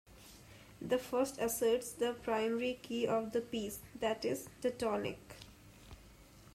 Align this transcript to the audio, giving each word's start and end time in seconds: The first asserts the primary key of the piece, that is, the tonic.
The 0.81 0.97
first 0.97 1.37
asserts 1.37 1.91
the 1.91 2.15
primary 2.23 2.79
key 2.81 3.05
of 3.05 3.33
the 3.33 3.41
piece, 3.41 3.81
that 3.99 4.25
is, 4.25 4.49
the 4.61 4.71
tonic. 4.71 5.19